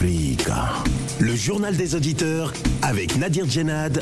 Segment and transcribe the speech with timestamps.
[0.00, 2.52] Le journal des auditeurs
[2.82, 4.00] avec Nadir Djenad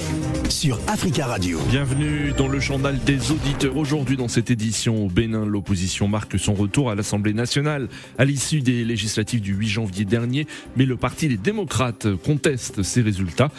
[0.50, 1.58] sur Africa Radio.
[1.70, 3.78] Bienvenue dans le journal des auditeurs.
[3.78, 8.60] Aujourd'hui, dans cette édition au Bénin, l'opposition marque son retour à l'Assemblée nationale à l'issue
[8.60, 10.46] des législatives du 8 janvier dernier,
[10.76, 13.50] mais le Parti des démocrates conteste ces résultats.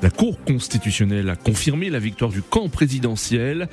[0.00, 3.68] La Cour constitutionnelle a confirmé la victoire du camp présidentiel.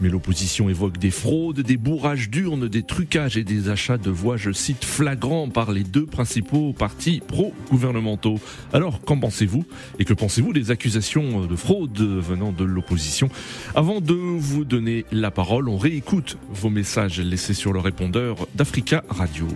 [0.00, 4.36] Mais l'opposition évoque des fraudes, des bourrages d'urnes, des trucages et des achats de voix,
[4.36, 8.40] je cite, flagrants par les deux principaux partis pro-gouvernementaux.
[8.72, 9.64] Alors, qu'en pensez-vous
[9.98, 13.28] Et que pensez-vous des accusations de fraude venant de l'opposition?
[13.74, 19.04] Avant de vous donner la parole, on réécoute vos messages laissés sur le répondeur d'Africa
[19.08, 19.46] Radio.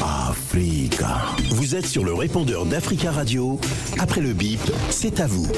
[0.00, 1.22] Africa.
[1.50, 3.58] Vous êtes sur le répondeur d'Africa Radio.
[3.98, 5.48] Après le bip, c'est à vous.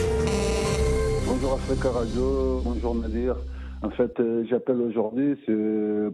[1.39, 3.37] Bonjour Africa Radio, bonjour Nadir.
[3.83, 5.37] En fait, euh, j'appelle aujourd'hui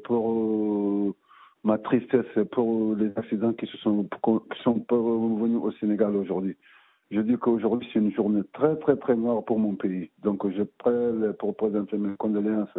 [0.03, 1.15] pour euh,
[1.63, 6.57] ma tristesse pour les accidents qui se sont qui sont venus au Sénégal aujourd'hui.
[7.13, 10.11] Je dis qu'aujourd'hui c'est une journée très très très noire pour mon pays.
[10.25, 12.77] Donc je prie pour présenter mes condoléances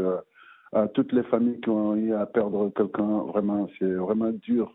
[0.74, 3.20] à toutes les familles qui ont eu à perdre quelqu'un.
[3.20, 4.70] Vraiment, c'est vraiment dur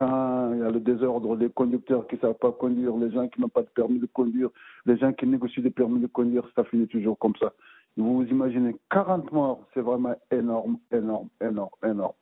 [0.00, 3.40] il y a le désordre, les conducteurs qui ne savent pas conduire, les gens qui
[3.40, 4.48] n'ont pas de permis de conduire,
[4.86, 7.52] les gens qui négocient des permis de conduire, ça finit toujours comme ça.
[7.96, 12.14] Vous vous imaginez 40 morts, c'est vraiment énorme, énorme, énorme, énorme.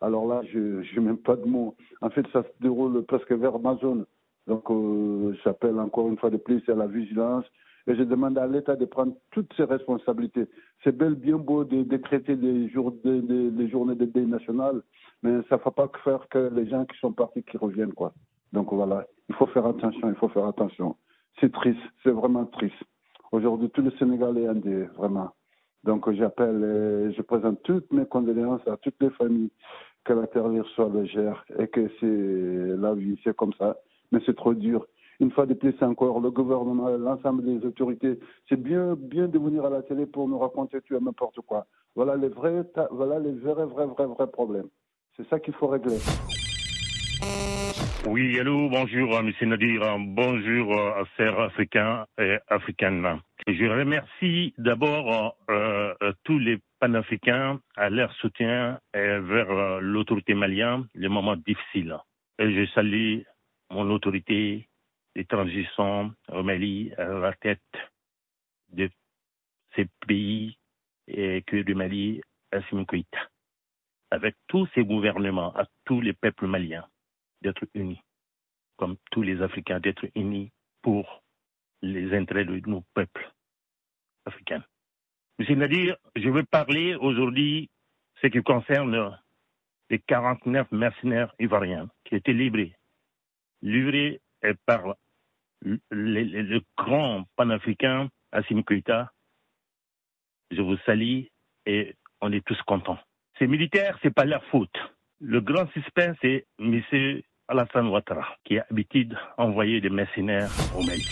[0.00, 1.74] Alors là, je n'ai même pas de mots.
[2.00, 4.04] En fait, ça se déroule presque vers ma zone.
[4.46, 7.44] Donc, euh, j'appelle encore une fois de plus à la vigilance
[7.86, 10.46] et je demande à l'État de prendre toutes ses responsabilités.
[10.82, 14.82] C'est bel bien beau de décréter des, journées de deuil national,
[15.22, 17.92] mais ça ne faut pas faire que les gens qui sont partis qui reviennent.
[17.92, 18.12] quoi.
[18.52, 20.96] Donc voilà, il faut faire attention, il faut faire attention.
[21.40, 22.82] C'est triste, c'est vraiment triste.
[23.32, 25.30] Aujourd'hui, tout le Sénégal est indé, vraiment.
[25.84, 26.64] Donc j'appelle
[27.10, 29.50] et je présente toutes mes condoléances à toutes les familles,
[30.04, 31.88] que la terre soit légère et que
[32.80, 33.76] la vie, c'est comme ça.
[34.10, 34.86] Mais c'est trop dur
[35.20, 38.18] une fois de plus encore, le gouvernement, l'ensemble des autorités,
[38.48, 41.66] c'est bien, bien de venir à la télé pour nous raconter tu n'importe quoi.
[41.94, 44.68] Voilà les vrais, voilà les vrais, vrais, vrais, vrais problèmes.
[45.16, 45.98] C'est ça qu'il faut régler.
[48.06, 49.32] Oui, allô, bonjour, M.
[49.48, 53.20] Nadir, bonjour à Serre africains et africaines.
[53.48, 60.86] Je remercie d'abord euh, euh, tous les panafricains à leur soutien vers euh, l'autorité malienne,
[60.94, 61.96] les moments difficiles.
[62.38, 63.22] Et je salue
[63.70, 64.68] mon autorité
[65.16, 67.74] les transitions au Mali à la tête
[68.68, 68.90] de
[69.74, 70.58] ces pays
[71.08, 72.20] et que du Mali
[72.52, 73.30] à Koïta,
[74.10, 76.86] avec tous ces gouvernements, à tous les peuples maliens,
[77.40, 78.00] d'être unis,
[78.76, 81.22] comme tous les Africains, d'être unis pour
[81.80, 83.32] les intérêts de nos peuples
[84.26, 84.64] africains.
[85.38, 87.70] Nadir, je veux parler aujourd'hui
[88.20, 89.18] ce qui concerne
[89.88, 92.76] les 49 mercenaires ivoiriens qui étaient livrés,
[93.62, 94.20] livrés
[94.66, 94.96] par
[95.62, 99.12] le, grand panafricain Assim Koïta,
[100.50, 101.22] je vous salue
[101.64, 102.98] et on est tous contents.
[103.38, 104.76] Ces militaires, c'est pas leur faute.
[105.20, 106.82] Le grand suspect, c'est M.
[107.48, 111.06] Alassane Ouattara, qui a l'habitude d'envoyer des mercenaires au Mali.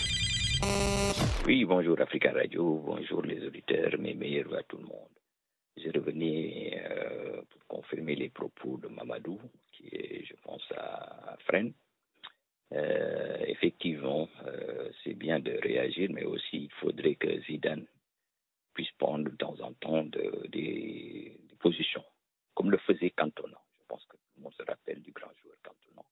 [1.45, 5.15] Oui, bonjour Africa Radio, bonjour les auditeurs, mes meilleurs à tout le monde.
[5.77, 9.39] Je revenais euh, pour confirmer les propos de Mamadou,
[9.71, 11.73] qui est, je pense, à Fresnes.
[12.73, 17.85] Euh, effectivement, euh, c'est bien de réagir, mais aussi il faudrait que Zidane
[18.73, 22.03] puisse prendre de temps en temps des, positions,
[22.53, 23.57] comme le faisait Cantona.
[23.79, 26.03] Je pense que tout le monde se rappelle du grand joueur Cantona,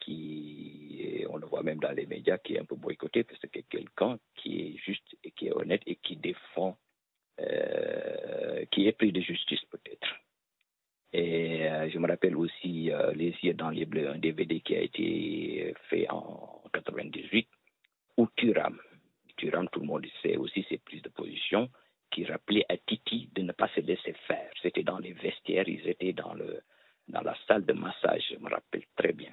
[0.00, 3.60] qui, on le voit même dans les médias, qui est un peu boycotté parce que
[3.60, 6.78] quelqu'un qui est juste et qui est honnête et qui défend,
[7.40, 10.08] euh, qui est pris de justice peut-être.
[11.12, 14.74] Et euh, je me rappelle aussi euh, Les yeux dans les bleus, un DVD qui
[14.74, 17.48] a été fait en 98,
[18.16, 18.78] où Turam,
[19.36, 21.68] Turam, tout le monde sait aussi ses prises de position,
[22.10, 24.50] qui rappelait à Titi de ne pas se laisser faire.
[24.62, 26.60] C'était dans les vestiaires, ils étaient dans, le,
[27.08, 29.32] dans la salle de massage, je me rappelle très bien.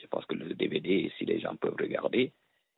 [0.00, 2.32] Je pense que le DVD, si les gens peuvent regarder,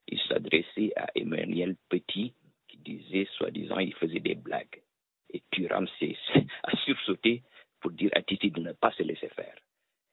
[0.09, 2.35] il s'adressait à Emmanuel Petit,
[2.69, 4.83] qui disait, soi-disant, il faisait des blagues.
[5.31, 5.87] Et Turam
[6.63, 7.43] a sursauté
[7.81, 9.57] pour dire à Titi de ne pas se laisser faire.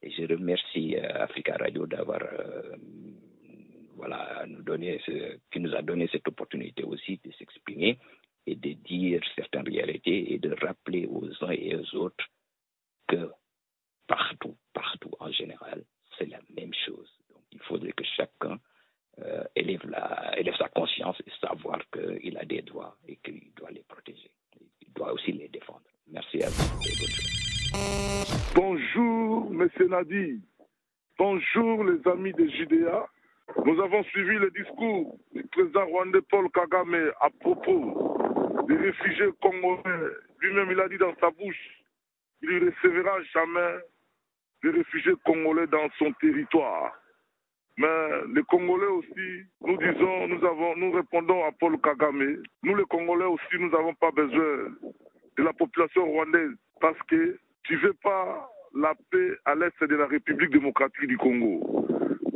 [0.01, 2.75] Et je remercie euh, Africa Radio d'avoir euh,
[3.95, 7.99] voilà, nous donné ce, qui nous a donné cette opportunité aussi de s'exprimer
[8.45, 12.25] et de dire certaines réalités et de rappeler aux uns et aux autres
[13.07, 13.29] que
[14.07, 15.83] partout, partout en général,
[16.17, 17.09] c'est la même chose.
[17.29, 18.57] Donc il faudrait que chacun
[19.19, 23.71] euh, élève, la, élève sa conscience et savoir qu'il a des droits et qu'il doit
[23.71, 24.31] les protéger.
[24.81, 25.83] Il doit aussi les défendre.
[29.99, 30.37] Journée.
[31.17, 33.05] Bonjour, les amis des JDA.
[33.65, 38.17] Nous avons suivi le discours du président rwandais Paul Kagame à propos
[38.67, 40.13] des réfugiés congolais.
[40.39, 41.83] Lui-même, il a dit dans sa bouche
[42.39, 43.79] qu'il ne recevra jamais
[44.63, 46.93] des réfugiés congolais dans son territoire.
[47.77, 52.41] Mais les Congolais aussi, nous disons, nous avons, nous répondons à Paul Kagame.
[52.63, 54.69] Nous les Congolais aussi, nous n'avons pas besoin
[55.37, 59.95] de la population rwandaise parce que tu ne veux pas la paix à l'est de
[59.95, 61.87] la République démocratique du Congo.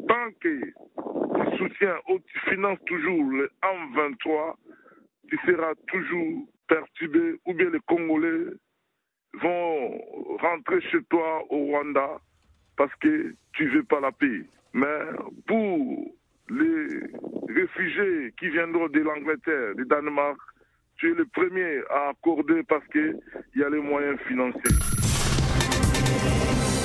[0.08, 4.56] Tant que tu soutiens ou tu finances toujours le M23,
[5.30, 8.54] tu seras toujours perturbé ou bien les Congolais
[9.42, 9.98] vont
[10.40, 12.20] rentrer chez toi au Rwanda
[12.78, 14.42] parce que tu veux pas la paix.
[14.74, 15.00] Mais
[15.48, 16.14] pour
[16.50, 16.88] les
[17.48, 20.38] réfugiés qui viendront de l'Angleterre, du Danemark,
[20.98, 23.20] tu es le premier à accorder parce qu'il
[23.56, 25.03] y a les moyens financiers.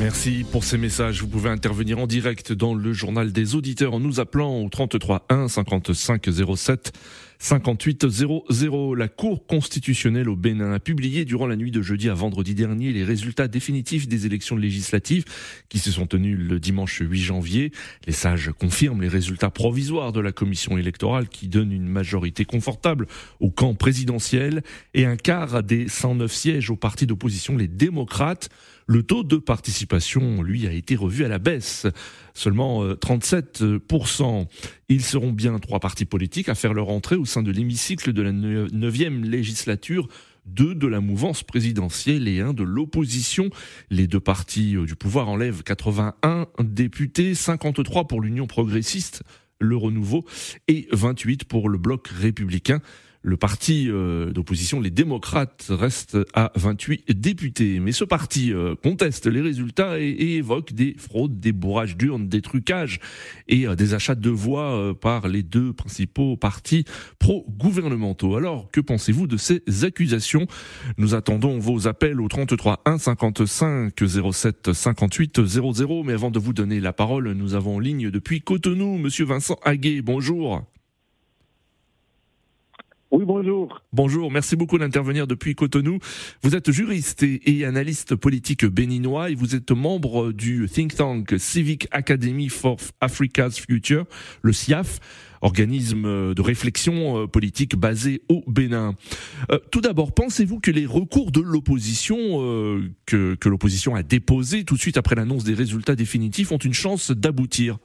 [0.00, 1.20] Merci pour ces messages.
[1.20, 5.26] Vous pouvez intervenir en direct dans le journal des auditeurs en nous appelant au 33
[5.28, 6.26] 1 55
[6.56, 6.92] 07
[7.38, 8.94] 58 00.
[8.94, 12.92] La Cour constitutionnelle au Bénin a publié durant la nuit de jeudi à vendredi dernier
[12.92, 15.24] les résultats définitifs des élections législatives
[15.68, 17.70] qui se sont tenues le dimanche 8 janvier.
[18.06, 23.06] Les sages confirment les résultats provisoires de la commission électorale qui donne une majorité confortable
[23.38, 24.62] au camp présidentiel
[24.94, 28.48] et un quart des 109 sièges au parti d'opposition, les démocrates.
[28.90, 31.86] Le taux de participation, lui, a été revu à la baisse.
[32.34, 34.48] Seulement 37%.
[34.88, 38.20] Ils seront bien trois partis politiques à faire leur entrée au sein de l'hémicycle de
[38.20, 40.08] la neuvième législature
[40.44, 43.50] deux de la mouvance présidentielle et un de l'opposition.
[43.90, 49.22] Les deux partis du pouvoir enlèvent 81 députés, 53 pour l'Union progressiste,
[49.60, 50.24] le Renouveau,
[50.66, 52.80] et 28 pour le bloc républicain.
[53.22, 57.78] Le parti euh, d'opposition, les démocrates, reste à 28 députés.
[57.78, 62.40] Mais ce parti euh, conteste les résultats et, évoque des fraudes, des bourrages d'urnes, des
[62.40, 62.98] trucages
[63.46, 66.84] et euh, des achats de voix par les deux principaux partis
[67.18, 68.36] pro-gouvernementaux.
[68.36, 70.46] Alors, que pensez-vous de ces accusations?
[70.96, 73.92] Nous attendons vos appels au 33 1 55
[74.32, 76.04] 07 58 00.
[76.04, 79.58] Mais avant de vous donner la parole, nous avons en ligne depuis Cotonou, Monsieur Vincent
[79.62, 80.00] Haguet.
[80.00, 80.64] Bonjour.
[83.10, 83.82] Oui, bonjour.
[83.92, 85.98] Bonjour, merci beaucoup d'intervenir depuis Cotonou.
[86.42, 91.88] Vous êtes juriste et, analyste politique béninois et vous êtes membre du think tank Civic
[91.90, 94.04] Academy for Africa's Future,
[94.42, 95.00] le CIAF,
[95.40, 98.94] organisme de réflexion euh, politique basé au Bénin.
[99.50, 104.62] Euh, tout d'abord, pensez-vous que les recours de l'opposition euh, que, que l'opposition a déposés
[104.62, 107.78] tout de suite après l'annonce des résultats définitifs ont une chance d'aboutir?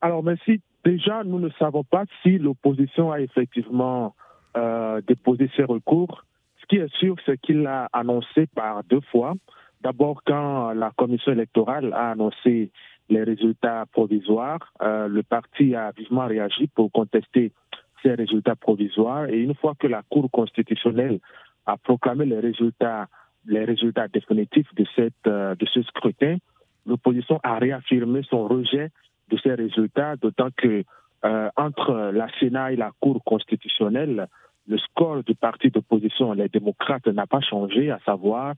[0.00, 4.14] Alors merci Déjà, nous ne savons pas si l'opposition a effectivement
[4.56, 6.24] euh, déposé ses recours.
[6.60, 9.34] Ce qui est sûr, c'est qu'il l'a annoncé par deux fois.
[9.80, 12.70] D'abord, quand la commission électorale a annoncé
[13.08, 17.52] les résultats provisoires, euh, le parti a vivement réagi pour contester
[18.02, 19.28] ces résultats provisoires.
[19.28, 21.18] Et une fois que la Cour constitutionnelle
[21.66, 23.08] a proclamé les résultats,
[23.46, 26.36] les résultats définitifs de, cette, euh, de ce scrutin,
[26.86, 28.90] l'opposition a réaffirmé son rejet
[29.28, 30.84] de ces résultats, d'autant que
[31.24, 34.28] euh, entre la Sénat et la Cour constitutionnelle,
[34.66, 38.54] le score du parti d'opposition, les démocrates, n'a pas changé, à savoir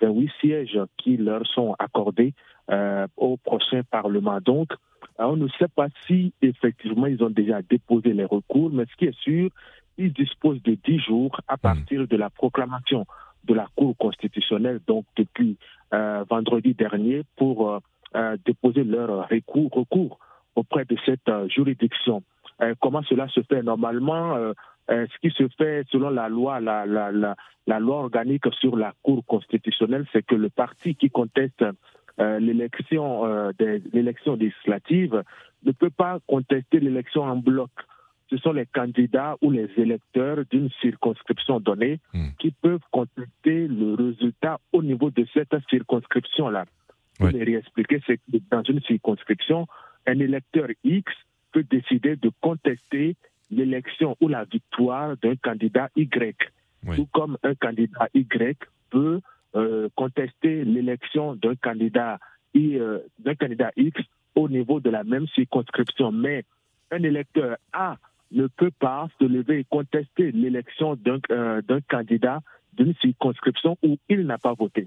[0.00, 2.34] 28 sièges qui leur sont accordés
[2.70, 4.38] euh, au prochain Parlement.
[4.40, 4.72] Donc,
[5.18, 9.06] on ne sait pas si effectivement ils ont déjà déposé les recours, mais ce qui
[9.06, 9.50] est sûr,
[9.98, 11.58] ils disposent de 10 jours à mmh.
[11.58, 13.06] partir de la proclamation
[13.44, 15.56] de la Cour constitutionnelle, donc depuis
[15.92, 17.78] euh, vendredi dernier, pour euh,
[18.44, 20.18] déposer leur recours, recours
[20.56, 22.22] auprès de cette euh, juridiction.
[22.62, 23.62] Euh, comment cela se fait?
[23.62, 24.36] Normalement
[24.88, 27.36] ce qui se fait selon la loi, la, la, la,
[27.68, 31.64] la loi organique sur la Cour constitutionnelle, c'est que le parti qui conteste
[32.18, 35.22] l'élection des l'élection législative
[35.64, 37.70] ne peut pas contester l'élection en bloc.
[38.30, 42.30] Ce sont les candidats ou les électeurs d'une circonscription donnée hmm.
[42.40, 46.64] qui peuvent contester le résultat au niveau de cette circonscription-là.
[47.20, 49.66] Pour les réexpliquer, c'est que dans une circonscription,
[50.06, 51.12] un électeur X
[51.52, 53.16] peut décider de contester
[53.50, 56.34] l'élection ou la victoire d'un candidat Y.
[56.94, 58.58] Tout comme un candidat Y
[58.88, 59.20] peut
[59.54, 62.18] euh, contester l'élection d'un candidat,
[62.56, 64.00] euh, d'un candidat X
[64.34, 66.12] au niveau de la même circonscription.
[66.12, 66.44] Mais
[66.90, 67.96] un électeur A
[68.32, 72.40] ne peut pas se lever et contester l'élection d'un euh, candidat
[72.72, 74.86] d'une circonscription où il n'a pas voté.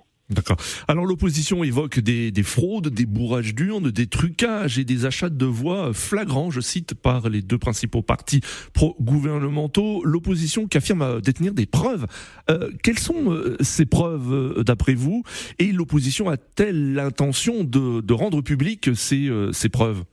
[0.87, 5.93] Alors l'opposition évoque des, fraudes, des bourrages d'urnes, des trucages et des achats de voix
[5.93, 8.41] flagrants, je cite, par les deux principaux partis
[8.73, 10.03] pro-gouvernementaux.
[10.03, 12.05] L'opposition qui affirme détenir des preuves.
[12.49, 15.23] Euh, quelles sont euh, ces preuves euh, d'après vous?
[15.59, 20.03] Et l'opposition a-t-elle l'intention de, rendre publiques ces preuves?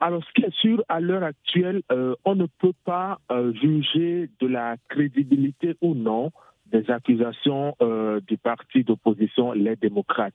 [0.00, 1.82] Alors, ce qui est sûr, à l'heure actuelle,
[2.24, 3.18] on ne peut pas
[3.62, 6.30] juger de la crédibilité ou non
[6.72, 10.34] des accusations euh, du parti d'opposition, les démocrates.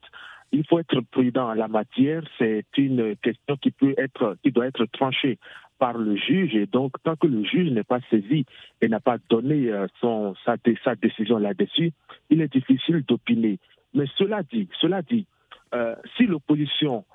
[0.52, 2.24] Il faut être prudent en la matière.
[2.38, 5.40] C'est une question qui peut être, qui doit être tranchée
[5.80, 6.56] par le juge.
[6.56, 8.46] Et donc, tant que le juge n'est pas saisi
[8.82, 11.92] et n'a pas donné euh, son, sa, sa décision là-dessus,
[12.30, 13.60] il est difficile d'opiner.
[13.94, 15.26] Mais cela dit, cela dit,
[15.74, 17.06] euh, si l'opposition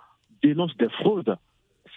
[0.42, 1.36] dénonce des fraudes,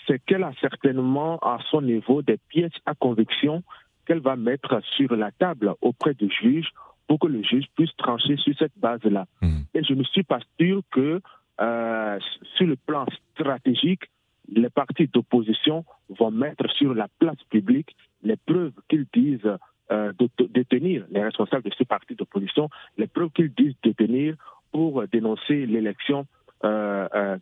[0.07, 3.63] c'est qu'elle a certainement à son niveau des pièces à conviction
[4.05, 6.69] qu'elle va mettre sur la table auprès du juge
[7.09, 9.25] pour que le juge puisse trancher sur cette base-là.
[9.41, 9.61] Mmh.
[9.73, 11.19] Et je ne suis pas sûr que
[11.59, 12.19] euh,
[12.55, 14.03] sur le plan stratégique,
[14.47, 19.57] les partis d'opposition vont mettre sur la place publique les preuves qu'ils disent
[19.91, 20.13] euh,
[20.51, 24.35] détenir, les responsables de ce parti d'opposition, les preuves qu'ils disent détenir
[24.71, 26.27] pour dénoncer l'élection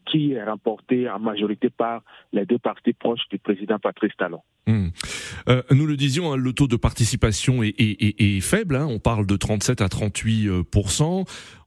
[0.06, 4.42] qui est remporté en majorité par les deux partis proches du président Patrice Talon.
[4.68, 4.90] Hmm.
[5.48, 8.76] Euh, nous le disions, hein, le taux de participation est, est, est, faible.
[8.76, 8.86] Hein.
[8.90, 10.50] on parle de 37 à 38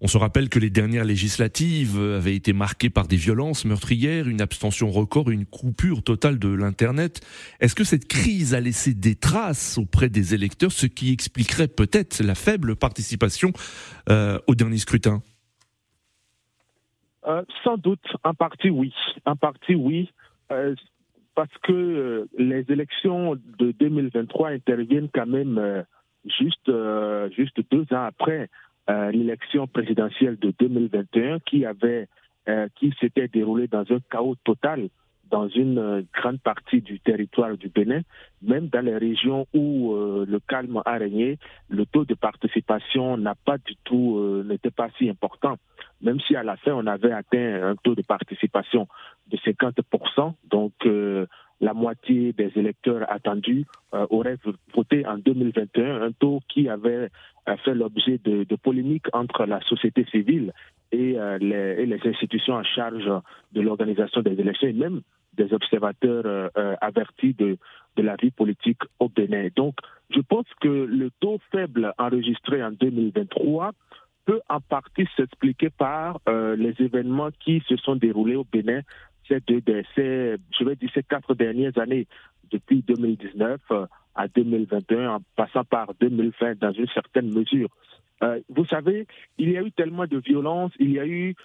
[0.02, 4.42] On se rappelle que les dernières législatives avaient été marquées par des violences meurtrières, une
[4.42, 7.20] abstention record, une coupure totale de l'internet.
[7.60, 12.22] Est-ce que cette crise a laissé des traces auprès des électeurs, ce qui expliquerait peut-être
[12.22, 13.52] la faible participation
[14.08, 15.22] au dernier scrutin?
[17.30, 18.92] Euh, sans doute, en partie oui.
[19.24, 20.10] En partie oui,
[20.52, 20.74] euh,
[21.34, 25.84] parce que euh, les élections de 2023 interviennent quand même
[26.24, 26.70] juste,
[27.36, 28.48] juste deux ans après
[29.12, 32.08] l'élection présidentielle de 2021 qui avait
[32.74, 34.88] qui s'était déroulée dans un chaos total
[35.30, 38.00] dans une grande partie du territoire du Bénin,
[38.42, 43.58] même dans les régions où le calme a régné, le taux de participation n'a pas
[43.58, 45.56] du tout n'était pas si important.
[46.02, 48.88] Même si à la fin on avait atteint un taux de participation
[49.28, 51.26] de 50%, donc euh,
[51.60, 54.38] la moitié des électeurs attendus euh, auraient
[54.74, 57.10] voté en 2021, un taux qui avait
[57.48, 60.52] euh, fait l'objet de, de, polémiques entre la société civile
[60.92, 63.08] et, les, institutions en charge
[63.52, 65.02] de l'organisation des élections, même
[65.40, 67.58] des observateurs avertis de,
[67.96, 69.48] de la vie politique au Bénin.
[69.56, 69.74] Donc,
[70.10, 73.72] je pense que le taux faible enregistré en 2023
[74.24, 78.80] peut en partie s'expliquer par euh, les événements qui se sont déroulés au Bénin
[79.28, 79.62] ces deux,
[79.94, 82.08] ces, je vais dire ces quatre dernières années,
[82.50, 87.68] depuis 2019 euh, à 2021, en passant par 2020 dans une certaine mesure.
[88.24, 89.06] Euh, vous savez,
[89.38, 91.36] il y a eu tellement de violence, il y a eu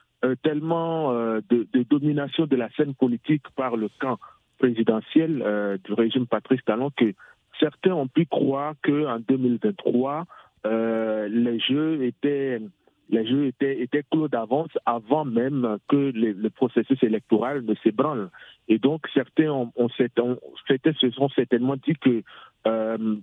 [0.42, 4.18] tellement de, de, domination de la scène politique par le camp
[4.58, 7.14] présidentiel du régime Patrice Talon que
[7.60, 10.26] certains ont pu croire qu'en 2023,
[10.66, 12.62] euh, les jeux étaient
[13.10, 18.32] les jeux étaient, étaient clos d'avance avant même que le, processus électoral ne s'ébranle.
[18.68, 22.24] Et donc, certains ont, ont, se sont certainement dit que,
[22.66, 23.18] euh,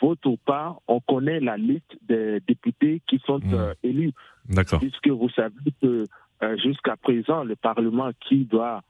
[0.00, 3.52] vote ou pas, on connaît la liste des députés qui sont mmh.
[3.52, 4.12] euh, élus.
[4.48, 4.80] D'accord.
[4.80, 6.04] Puisque vous savez que
[6.62, 8.82] jusqu'à présent, le Parlement qui doit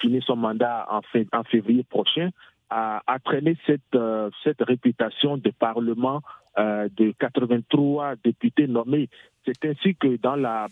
[0.00, 2.30] finir son mandat en, février prochain
[2.70, 3.96] a, a traîné cette,
[4.42, 6.22] cette réputation de Parlement
[6.56, 9.08] euh, de 83 députés nommés.
[9.44, 10.68] C'est ainsi que dans la,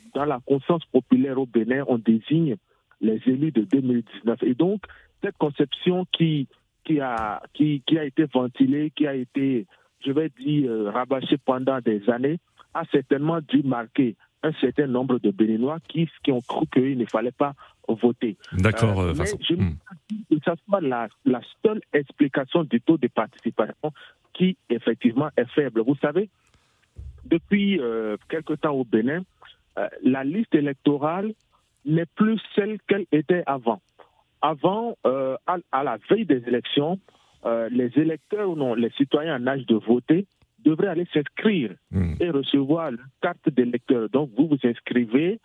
[0.46, 2.54] conscience populaire au Bénin, on désigne
[3.00, 4.44] les élus de 2019.
[4.44, 4.82] Et donc,
[5.24, 6.46] cette conception qui,
[7.00, 9.66] a, qui, a été ventilée, qui a été,
[10.06, 12.38] je vais dire, euh, rabâchée pendant des années,
[12.74, 17.06] a certainement dû marquer un certain nombre de Béninois qui, qui ont cru qu'il ne
[17.06, 17.54] fallait pas
[17.88, 18.36] voter.
[18.52, 19.76] D'accord, euh, mais je ne hmm.
[20.30, 23.92] que ce soit la, la seule explication du taux de participation
[24.32, 25.82] qui effectivement est faible.
[25.82, 26.30] Vous savez,
[27.24, 29.22] depuis euh, quelque temps au Bénin,
[29.78, 31.32] euh, la liste électorale
[31.84, 33.80] n'est plus celle qu'elle était avant.
[34.40, 36.98] Avant, euh, à, la veille des élections,
[37.44, 40.26] les électeurs ou non, les citoyens en âge de voter
[40.64, 42.14] devraient aller s'inscrire hmm.
[42.20, 44.08] et recevoir une carte d'électeur.
[44.08, 45.40] Donc, vous vous inscrivez,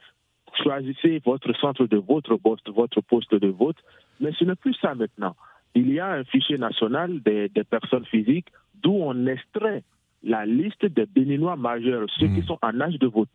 [0.61, 2.25] choisissez votre centre de vote,
[2.67, 3.77] votre poste de vote,
[4.19, 5.35] mais ce n'est plus ça maintenant.
[5.75, 8.47] Il y a un fichier national des personnes physiques
[8.81, 9.83] d'où on extrait
[10.23, 12.47] la liste des Béninois majeurs, ceux qui hmm.
[12.47, 13.29] sont en âge de vote.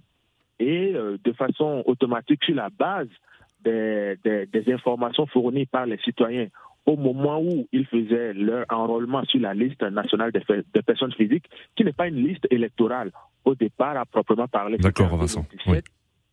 [0.58, 3.08] Et euh, de façon automatique, sur la base
[3.64, 6.48] des, des, informations fournies par les citoyens,
[6.86, 11.84] au moment où ils faisaient leur enrôlement sur la liste nationale des, personnes physiques, qui
[11.84, 13.12] n'est pas une liste électorale
[13.44, 14.78] au départ à proprement parler.
[14.78, 15.46] D'accord, Vincent.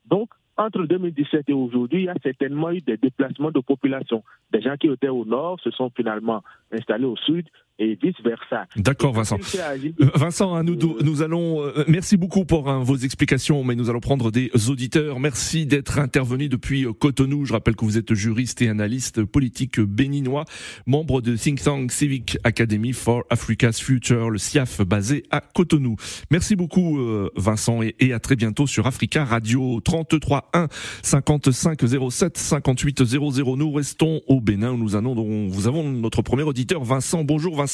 [0.06, 4.24] Donc, entre 2017 et aujourd'hui, il y a certainement eu des déplacements de population.
[4.52, 7.48] Des gens qui étaient au nord se sont finalement installés au sud
[7.80, 8.68] et vice-versa.
[8.76, 9.38] D'accord, Vincent.
[9.56, 11.64] Euh, Vincent, hein, nous, nous allons.
[11.64, 15.20] Euh, merci beaucoup pour hein, vos explications, mais nous allons prendre des auditeurs.
[15.20, 17.46] Merci d'être intervenu depuis euh, Cotonou.
[17.46, 20.44] Je rappelle que vous êtes juriste et analyste politique béninois,
[20.86, 25.96] membre de think tank Civic Academy for Africa's Future, le CIAF basé à Cotonou.
[26.32, 27.00] Merci beaucoup,
[27.36, 30.68] Vincent, et, et, à très bientôt sur Africa Radio 33 1
[31.02, 33.56] 55 07 58 00.
[33.56, 34.72] Nous restons au Bénin.
[34.72, 37.24] Où nous allons, nous avons notre premier auditeur, Vincent.
[37.24, 37.69] Bonjour, Vincent.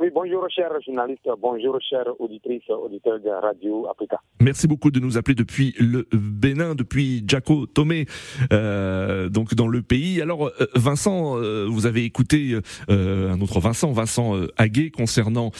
[0.00, 4.20] Oui, bonjour chers journalistes, bonjour chers auditrices, auditeurs de Radio Africa.
[4.40, 8.06] Merci beaucoup de nous appeler depuis le Bénin, depuis Jaco Tomé,
[8.52, 10.22] euh, donc dans le pays.
[10.22, 12.56] Alors euh, Vincent, euh, vous avez écouté
[12.88, 15.50] un autre Vincent, Vincent Aguet, concernant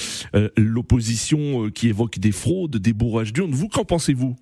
[0.56, 3.52] l'opposition qui évoque des fraudes, des bourrages d'urnes.
[3.52, 4.36] Vous, qu'en pensez-vous?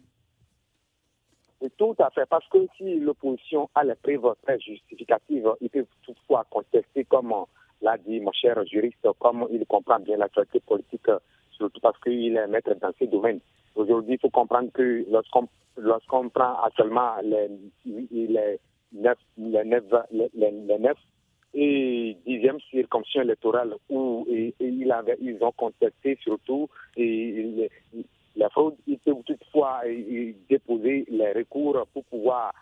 [1.79, 6.47] Tout à fait, parce que si l'opposition a les preuves très justificatives, il peut toutefois
[6.51, 7.49] contester comment
[7.87, 11.11] l'a dit mon cher juriste, comme il comprend bien l'actualité politique,
[11.53, 13.41] surtout parce qu'il est maître dans ces domaines.
[13.77, 17.49] Aujourd'hui, il faut comprendre que lorsqu'on lorsqu'on prend actuellement les,
[18.11, 18.59] les,
[18.93, 20.97] neuf, les, neuf,
[21.55, 27.71] et dixième circonscription électorale où il avait, ils ont contesté surtout et,
[28.39, 29.81] la fraude, il peut toutefois
[30.51, 32.53] déposer les recours pour pouvoir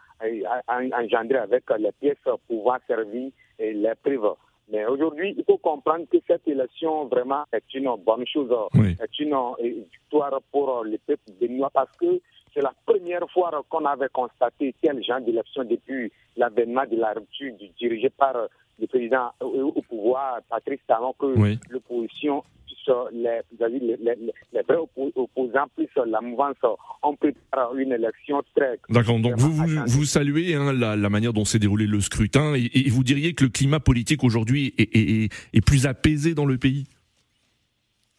[0.68, 4.36] engendrer avec les pièces pouvoir servir les preuves.
[4.70, 9.36] Mais aujourd'hui, il faut comprendre que cette élection vraiment est une bonne chose, est une
[9.92, 12.20] victoire pour le peuple béninois parce que
[12.54, 17.52] c'est la première fois qu'on avait constaté tel genre d'élection depuis l'avènement de la rupture
[17.78, 18.34] dirigée par
[18.78, 21.26] le président au pouvoir, Patrice Talon, que
[21.70, 22.42] l'opposition
[23.12, 23.96] les, les,
[24.52, 24.76] les, vrais
[25.16, 26.56] opposants plus la mouvance
[27.02, 28.78] on prépare une élection très.
[28.88, 29.18] D'accord.
[29.20, 29.52] Donc vous,
[29.86, 33.44] vous, saluez hein, la, la, manière dont s'est déroulé le scrutin et, vous diriez que
[33.44, 36.86] le climat politique aujourd'hui est, est, est, plus apaisé dans le pays?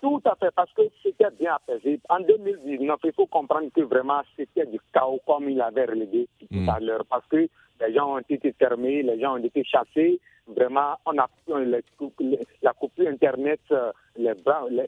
[0.05, 1.99] Tout à fait, parce que c'était bien apaisé.
[2.09, 6.45] En 2019, il faut comprendre que vraiment c'était du chaos comme il avait relégué tout
[6.51, 6.69] hmm.
[6.69, 7.37] à l'heure, parce que
[7.81, 10.19] les gens ont été fermés, les gens ont été chassés.
[10.45, 11.27] Vraiment, on a
[12.61, 14.33] la coupure Internet, euh, les,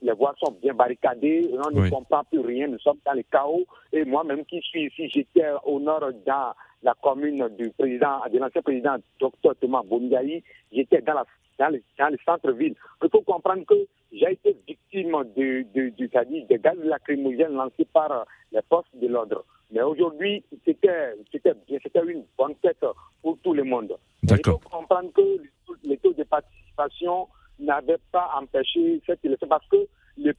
[0.04, 3.65] les, voies sont bien barricadées, on ne comprend plus rien, nous sommes dans le chaos.
[3.92, 8.62] Et moi-même qui suis ici, j'étais au nord dans la commune du président, de l'ancien
[8.62, 11.26] président Dr Thomas Bondiaï, j'étais dans, la,
[11.60, 12.76] dans le, dans le centre-ville.
[13.04, 13.76] Il faut comprendre que
[14.12, 19.43] j'ai été victime de, de, de, de gaz lacrymogènes lancés par les forces de l'ordre.
[19.72, 22.86] Mais aujourd'hui, c'était une bonne tête
[23.22, 23.98] pour tout le monde.
[24.24, 25.41] Il faut comprendre que
[25.84, 27.28] les taux de participation
[27.60, 30.34] n'avaient pas empêché cette élection parce que les,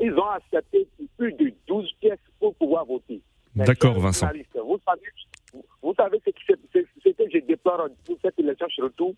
[0.00, 3.20] ils ont accepté plus de 12 pièces pour pouvoir voter.
[3.54, 4.28] D'accord, Vincent.
[4.54, 5.02] Vous savez,
[5.82, 9.14] vous savez ce, que je déplore pour cette élection surtout,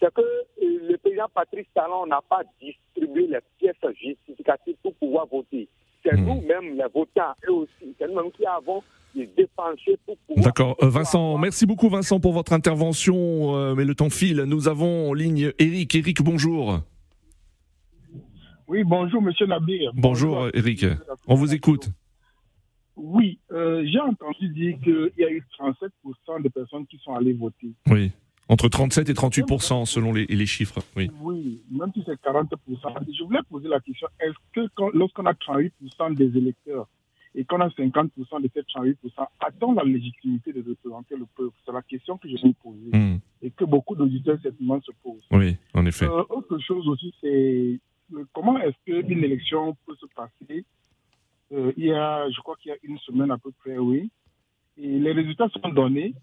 [0.00, 0.22] c'est que
[0.60, 5.68] le président Patrice Talon n'a pas distribué les pièces justificatives pour pouvoir voter.
[6.02, 6.24] C'est hmm.
[6.24, 8.82] nous-mêmes, les votants, eux aussi, c'est nous-mêmes qui avons
[9.14, 10.44] dépensé pour pouvoir.
[10.44, 10.76] D'accord.
[10.82, 13.56] Euh, Vincent, merci beaucoup, Vincent, pour votre intervention.
[13.56, 14.44] Euh, mais le temps file.
[14.46, 15.94] Nous avons en ligne Eric.
[15.94, 16.80] Eric, bonjour.
[18.68, 19.90] Oui, bonjour, monsieur Nabir.
[19.94, 20.86] Bonjour, Eric.
[21.26, 21.88] On vous écoute.
[22.96, 27.32] Oui, euh, j'ai entendu dire qu'il y a eu 37% de personnes qui sont allées
[27.32, 27.72] voter.
[27.88, 28.12] Oui.
[28.50, 29.46] Entre 37 et 38
[29.84, 30.80] selon les, les, chiffres.
[30.96, 31.08] Oui.
[31.20, 35.72] oui, même si c'est 40 Je voulais poser la question est-ce que lorsqu'on a 38
[36.16, 36.88] des électeurs
[37.36, 38.10] et qu'on a 50%
[38.42, 38.98] de ces 38
[39.38, 41.54] a-t-on la légitimité de représenter le peuple?
[41.64, 43.20] C'est la question que je me poser hmm.
[43.40, 45.24] et que beaucoup d'auditeurs certainement se posent.
[45.30, 46.06] Oui, en effet.
[46.06, 47.78] Euh, autre chose aussi, c'est
[48.14, 50.64] euh, comment est-ce qu'une élection peut se passer?
[51.52, 54.10] Euh, Il y a, je crois qu'il y a une semaine à peu près, oui.
[54.76, 56.14] Et les résultats sont donnés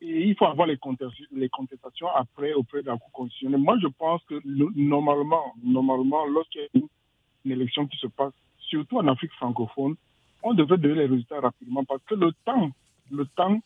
[0.00, 3.60] et il faut avoir les contestations, après auprès de la Cour constitutionnelle.
[3.60, 8.98] Moi, je pense que normalement, normalement lorsqu'il y a une, élection qui se passe, surtout
[8.98, 9.96] en Afrique francophone,
[10.42, 12.70] on devrait donner les résultats rapidement parce que le temps,
[13.10, 13.58] le temps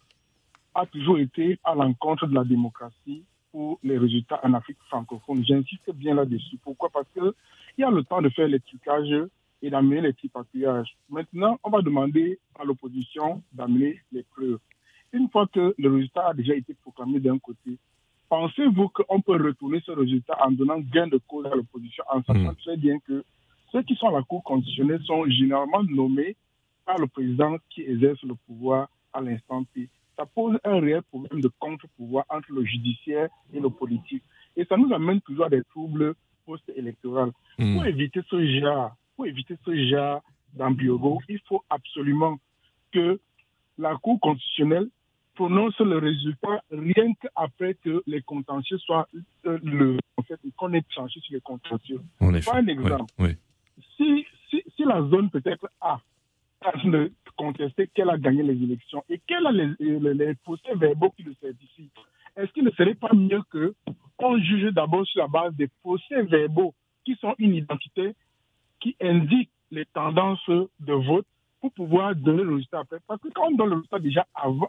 [0.75, 5.45] a toujours été à l'encontre de la démocratie pour les résultats en Afrique francophone.
[5.45, 6.59] J'insiste bien là-dessus.
[6.63, 6.89] Pourquoi?
[6.91, 7.33] Parce qu'il
[7.77, 9.29] y a le temps de faire les trucages
[9.61, 10.97] et d'amener les tripatouillages.
[11.11, 14.59] Maintenant, on va demander à l'opposition d'amener les preuves.
[15.13, 17.79] Une fois que le résultat a déjà été proclamé d'un côté,
[18.29, 22.53] pensez-vous qu'on peut retourner ce résultat en donnant gain de cause à l'opposition, en sachant
[22.53, 22.57] hmm.
[22.57, 23.25] très bien que
[23.71, 26.35] ceux qui sont à la Cour constitutionnelle sont généralement nommés
[26.87, 29.89] par le président qui exerce le pouvoir à l'instant T.
[30.17, 34.23] ça pose un réel problème de contre-pouvoir entre le judiciaire et le politique.
[34.57, 36.15] Et ça nous amène toujours à des troubles
[36.47, 37.33] post-électoraux.
[37.59, 37.75] Hmm.
[37.75, 40.23] Pour éviter ce genre, pour éviter ce genre
[40.55, 42.39] d'ambiogo, il faut absolument
[42.93, 43.21] que
[43.77, 44.89] la Cour constitutionnelle
[45.35, 49.09] prononce le résultat rien qu'après que les contentieux soient
[49.47, 52.01] euh, le, en fait, qu'on ait tranché sur les contentieux.
[52.19, 53.13] Pas un exemple.
[53.97, 56.01] Si, si, si la zone peut-être A
[56.85, 61.11] de contester qu'elle a gagné les élections et qu'elle a les, les, les procès verbaux
[61.11, 61.91] qui le certifient,
[62.37, 63.75] est-ce qu'il ne serait pas mieux que
[64.23, 68.15] on juge d'abord sur la base des procès verbaux qui sont une identité
[68.81, 71.27] qui indique les tendances de vote
[71.63, 72.99] pour pouvoir donner le résultat après.
[73.09, 74.69] Parce que quand on donne le résultat déjà avant,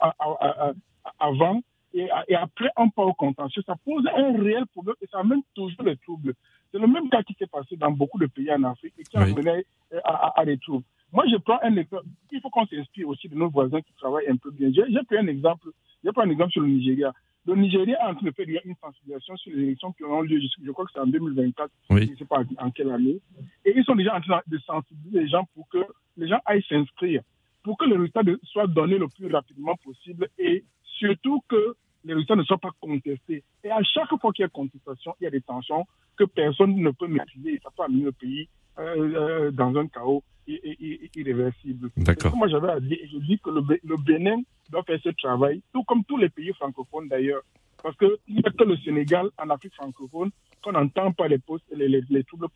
[1.19, 1.61] avant
[1.93, 5.41] et, et après on part au contentieux, ça pose un réel problème et ça amène
[5.55, 6.33] toujours des troubles.
[6.71, 9.17] C'est le même cas qui s'est passé dans beaucoup de pays en Afrique et qui
[9.17, 10.85] a mené euh, à, à- à des troubles.
[11.11, 12.05] Moi, je prends un exemple.
[12.31, 14.71] Il faut qu'on s'inspire aussi de nos voisins qui travaillent un peu bien.
[14.71, 15.69] J'ai pris un exemple.
[16.03, 17.13] J'ai pris un exemple sur le Nigeria.
[17.45, 20.39] Le Nigeria est en train de faire une sensibilisation sur les élections qui auront lieu,
[20.39, 22.05] je, crois que c'est en 2024, Oui.
[22.05, 23.19] je ne sais pas en quelle année.
[23.65, 25.79] Et ils sont déjà en train de sensibiliser les gens pour que
[26.17, 27.21] les gens aillent s'inscrire,
[27.63, 31.75] pour que le résultat soit donné le plus rapidement possible et surtout que
[32.05, 33.43] les résultats ne soient pas contestés.
[33.63, 35.85] Et à chaque fois qu'il y a contestation, il y a des tensions
[36.17, 38.47] que personne ne peut maîtriser et ça peut amener le pays
[38.79, 41.89] euh, euh, dans un chaos irréversible.
[41.97, 42.31] D'accord.
[42.31, 45.09] Que Moi, j'avais à dire, et je dis que le, le Bénin doit faire ce
[45.09, 47.41] travail, tout comme tous les pays francophones d'ailleurs.
[47.81, 50.31] Parce qu'il n'y a que le Sénégal, en Afrique francophone,
[50.63, 52.47] qu'on n'entend pas les, postes, les, les, les troubles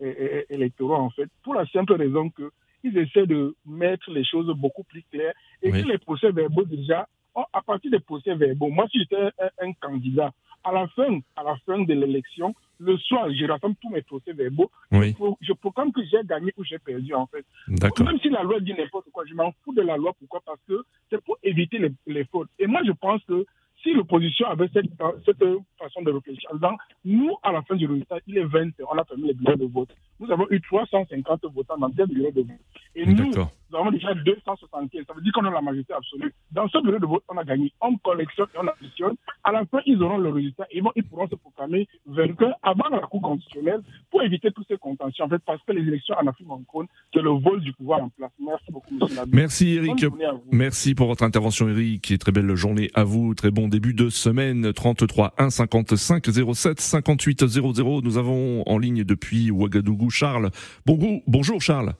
[0.00, 5.04] post-électoraux, en fait, pour la simple raison qu'ils essaient de mettre les choses beaucoup plus
[5.12, 5.82] claires et Oui.
[5.82, 7.06] que les procès verbaux, déjà,
[7.52, 10.32] à partir des procès verbaux, moi, si j'étais un, un candidat,
[10.64, 14.32] à la fin, à la fin de l'élection, le soir, je rassemble tous mes procès
[14.32, 17.44] verbaux, Oui, je, proclame que j'ai gagné ou j'ai perdu, en fait.
[17.68, 18.06] d'accord.
[18.06, 20.12] Même si la loi dit n'importe quoi, je m'en fous de la loi.
[20.18, 20.40] Pourquoi?
[20.44, 22.48] Parce que c'est pour éviter les, les fautes.
[22.58, 23.46] Et moi, je pense que
[23.82, 24.86] si l'opposition avait cette,
[25.24, 25.44] cette
[25.78, 28.88] façon de réfléchir, en disant, nous, à la fin du résultat, il est 20 heures,
[28.92, 29.90] on a fermé les bureaux de vote.
[30.20, 32.56] Nous avons eu 350 votants dans tel bureau de vote.
[32.94, 33.32] Et nous,
[33.74, 35.04] avons déjà 275.
[35.06, 36.32] Ça veut dire qu'on a la majorité absolue.
[36.50, 37.72] Dans ce bureau de vote, on a gagné.
[37.80, 39.14] On collectionne et on additionne.
[39.44, 40.66] À la fin, ils auront le résultat.
[40.70, 44.76] Et bon, ils pourront se proclamer vainqueurs avant la Cour constitutionnelle pour éviter tous ces
[44.76, 45.24] contentieux.
[45.24, 48.08] En fait, parce que les élections en Afrique francophone, c'est le vol du pouvoir en
[48.10, 48.30] place.
[48.38, 49.08] Merci beaucoup, M.
[49.14, 49.30] Nabi.
[49.32, 50.04] Merci Eric.
[50.50, 53.34] Merci pour votre intervention Eric et très belle journée à vous.
[53.34, 54.72] Très bon début de semaine.
[54.72, 58.02] 33 1 55 07 58 00.
[58.02, 60.50] Nous avons en ligne depuis Ouagadougou Charles.
[60.84, 61.94] Bonjour, bonjour Charles.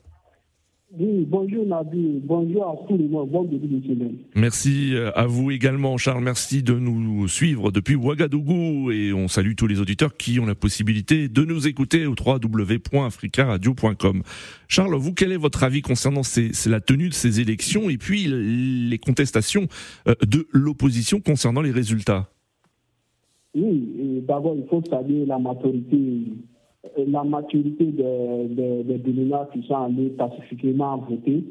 [0.98, 4.16] Oui, bonjour Nabi, bonjour à tout le monde, bon début de semaine.
[4.34, 6.22] Merci euh, à vous également Charles.
[6.22, 10.54] Merci de nous suivre depuis Ouagadougou et on salue tous les auditeurs qui ont la
[10.54, 14.22] possibilité de nous écouter au www.africaradio.com.
[14.68, 18.26] Charles, vous, quel est votre avis concernant ces, la tenue de ces élections et puis
[18.26, 19.68] les contestations
[20.08, 22.28] euh, de l'opposition concernant les résultats?
[23.54, 26.26] Oui, d'abord il faut saluer la maturité,
[26.96, 31.44] la maturité des, des, des Béninois qui sont allés pacifiquement voter.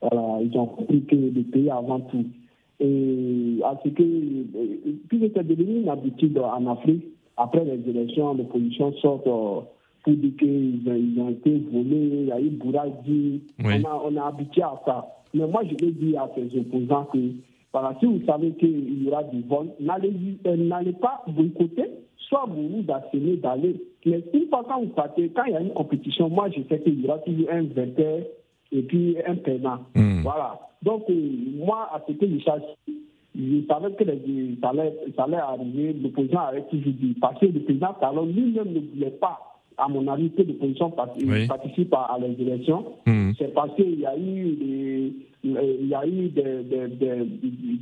[0.00, 2.24] Voilà, ils ont compris que le pays avant tout.
[2.80, 7.04] Et à ce que, euh, puis c'est devenu une habitude en Afrique,
[7.36, 9.60] après les élections, l'opposition sort euh,
[10.02, 12.58] pour dire qu'ils ont, été volés, il y a eu
[13.62, 13.84] Oui.
[13.84, 15.06] a, on a habitué à ça.
[15.34, 17.18] Mais moi, je vais dire à ces opposants que,
[17.72, 20.12] voilà, si vous savez qu'il y aura du vol, n'allez
[20.46, 21.90] euh, n'allez pas boycotter,
[22.28, 23.76] soit vous vous asseyez d'aller.
[24.06, 26.80] Mais une fois quand vous partez, quand il y a une compétition, moi, je sais
[26.80, 28.20] qu'il y aura toujours un vainqueur
[28.72, 29.78] et puis un perdant.
[29.94, 30.20] Hmm.
[30.22, 30.58] Voilà.
[30.82, 31.14] Donc, euh,
[31.64, 32.62] moi, à ce que je cherche,
[33.36, 37.46] je savais que les- ça, allait, ça allait arriver, l'opposition avait toujours dit, parce que
[37.46, 39.38] le président Talon lui-même ne voulait pas,
[39.76, 41.46] à mon avis, que l'opposition part- Oui.
[41.46, 42.84] participe à, à les élections.
[43.06, 43.32] Hmm.
[43.38, 45.12] C'est parce qu'il y a eu des,
[45.44, 47.24] il y a eu des, des, des,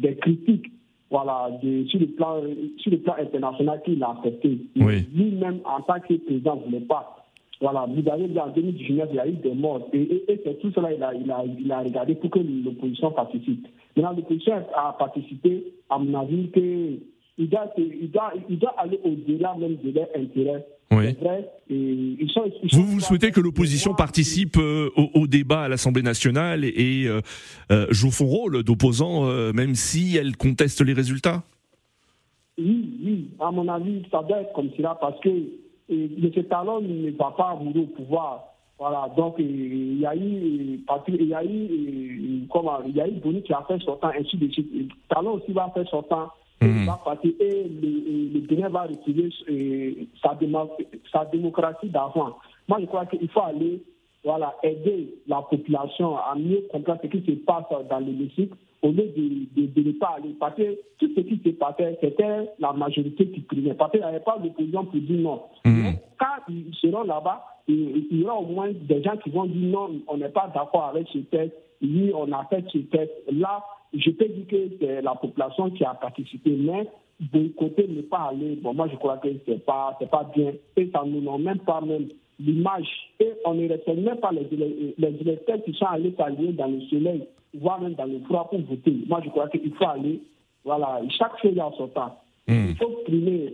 [0.00, 0.66] des critiques
[1.10, 2.40] voilà, de- sur, le plan,
[2.78, 4.58] sur le plan international qu'il a accepté.
[4.76, 5.06] Oui.
[5.14, 7.14] Lui-même, en tant que président, ne voulait pas.
[7.60, 9.88] Voilà, vous avez dit en 2019, il y a eu des morts.
[9.92, 12.38] Et, et- et c'est tout cela, il a, il, a, il a regardé pour que
[12.38, 13.66] l'opposition participe.
[13.96, 16.98] Maintenant, l'opposition a participé, à mon avis, que
[17.40, 20.64] il doit, il doit, il doit aller au-delà même de leur intérêt.
[20.90, 21.04] Oui.
[21.18, 21.50] C'est vrai.
[21.70, 25.62] Et ils sont, ils sont Vous, vous souhaitez que l'opposition participe euh, au, au débat
[25.64, 26.68] à l'Assemblée nationale et,
[27.02, 27.20] et, euh,
[27.70, 31.42] euh, joue son rôle d'opposant, euh, même si elle conteste les résultats?
[32.58, 35.28] Oui, oui, à mon avis, ça doit être comme cela parce que
[35.90, 36.30] M.
[36.48, 38.44] Talon ne va pas arriver au pouvoir.
[38.78, 43.12] Voilà, donc il y a eu, il y a eu, comment, il y a eu
[43.12, 44.68] Boni qui a fait sortant, ainsi de suite.
[45.08, 46.47] Talon aussi va faire sortant, Mhm.
[46.60, 49.92] Il va partir et le, le Bénin va retrouver euh,
[50.22, 50.36] sa,
[51.12, 52.36] sa démocratie d'avant.
[52.68, 53.82] Moi, je crois qu'il faut aller
[54.24, 59.08] voilà, aider la population à mieux comprendre ce qui se passe dans l'hémicycle au lieu
[59.16, 60.34] de, de, ne pas aller.
[60.38, 63.74] Parce que tout ce qui s'est passé, c'était la majorité qui primait.
[63.74, 65.42] Parce qu'il n'y avait pas d'opposition pour dire non.
[65.64, 65.92] Mmh.
[66.18, 69.90] quand ils seront là-bas, il y aura au moins des gens qui vont dire non,
[70.08, 73.14] on n'est pas d'accord avec ce texte, oui, on a fait ce texte.
[73.30, 73.62] Là,
[73.94, 76.86] je peux dire que c'est la population qui a participé, mais
[77.20, 80.52] de côté ne pas aller, bon, moi je crois que c'est pas, c'est pas bien.
[80.76, 82.88] Et ça nous même pas même l'image.
[83.18, 84.46] Et on ne respecte même pas les,
[84.96, 88.60] les, électeurs qui sont allés s'allier dans le soleil, voire même dans le froid pour
[88.60, 88.94] voter.
[89.08, 90.20] Moi je crois qu'il faut aller,
[90.64, 92.16] voilà, chaque chose en son temps.
[92.46, 92.68] Hmm.
[92.70, 93.52] Il faut primer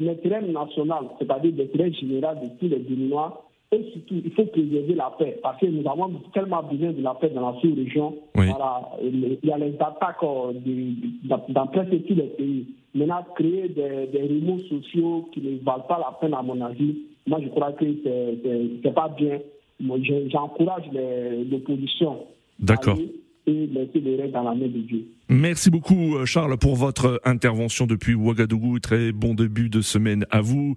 [0.00, 5.12] l'intérêt national, c'est-à-dire l'intérêt général de tous les Béninois et surtout, il faut préserver la
[5.18, 8.16] paix parce que nous avons tellement besoin de la paix dans la sous-région.
[8.34, 10.52] Voilà, il y a les attaques euh,
[11.24, 12.66] dans, presque tous les pays.
[12.94, 16.96] Maintenant, créer des, des remous sociaux qui ne valent pas la peine, à mon avis,
[17.26, 19.40] moi je crois que c'est pas bien.
[20.28, 20.84] J'encourage
[21.50, 22.18] l'opposition.
[22.60, 22.96] D'accord.
[23.46, 25.06] Et laisser les règles dans la main de Dieu.
[25.28, 28.78] Merci beaucoup euh, Charles pour votre intervention depuis Ouagadougou.
[28.78, 30.76] Très bon début de semaine à vous.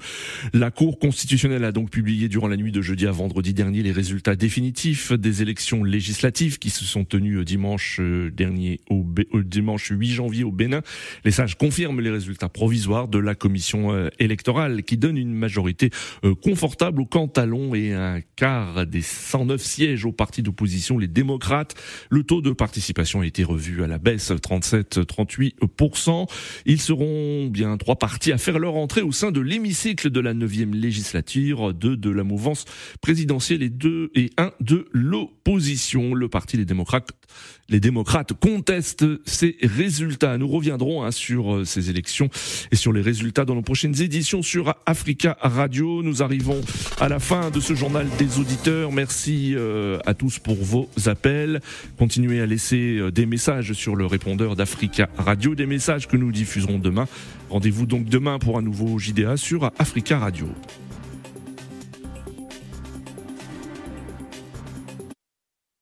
[0.53, 3.91] La Cour constitutionnelle a donc publié durant la nuit de jeudi à vendredi dernier les
[3.91, 9.05] résultats définitifs des élections législatives qui se sont tenues dimanche euh, dernier au,
[9.43, 10.81] dimanche 8 janvier au Bénin.
[11.25, 15.91] Les sages confirment les résultats provisoires de la commission euh, électorale qui donne une majorité
[16.43, 21.75] confortable au Cantalon et un quart des 109 sièges au parti d'opposition les démocrates.
[22.09, 26.27] Le taux de participation a été revu à la baisse 37-38%.
[26.65, 30.33] Ils seront bien trois partis à faire leur entrée au sein de l'hémicycle de la
[30.33, 32.65] 9e législature, deux de la mouvance
[33.01, 36.13] présidentielle et deux et un de l'opposition.
[36.13, 37.11] Le parti des démocrates,
[37.69, 40.37] les démocrates contestent ces résultats.
[40.37, 42.29] Nous reviendrons hein, sur euh, ces élections
[42.71, 46.03] et sur les résultats dans nos prochaines éditions sur Africa Radio.
[46.03, 46.61] Nous arrivons
[46.99, 48.91] à la fin de ce journal des auditeurs.
[48.91, 51.61] Merci euh, à tous pour vos appels.
[51.97, 56.31] Continuez à laisser euh, des messages sur le répondeur d'Africa Radio, des messages que nous
[56.31, 57.07] diffuserons demain.
[57.49, 60.47] Rendez-vous donc demain pour un nouveau JDA sur Africa Radio.